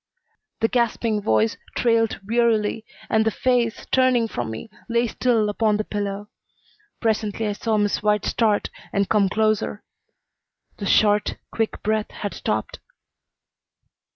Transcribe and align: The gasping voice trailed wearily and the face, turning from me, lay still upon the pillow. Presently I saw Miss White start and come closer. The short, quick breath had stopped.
The 0.61 0.67
gasping 0.67 1.21
voice 1.21 1.57
trailed 1.75 2.21
wearily 2.27 2.85
and 3.07 3.23
the 3.23 3.29
face, 3.29 3.85
turning 3.91 4.27
from 4.27 4.49
me, 4.49 4.67
lay 4.89 5.05
still 5.05 5.47
upon 5.47 5.77
the 5.77 5.83
pillow. 5.83 6.29
Presently 6.99 7.45
I 7.45 7.53
saw 7.53 7.77
Miss 7.77 8.01
White 8.01 8.25
start 8.25 8.71
and 8.91 9.07
come 9.07 9.29
closer. 9.29 9.83
The 10.77 10.87
short, 10.87 11.37
quick 11.51 11.83
breath 11.83 12.09
had 12.09 12.33
stopped. 12.33 12.79